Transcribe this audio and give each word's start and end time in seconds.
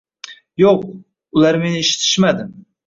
Yo’q, 0.61 0.81
ular 1.39 1.61
meni 1.67 1.85
eshitishmadi. 1.87 2.53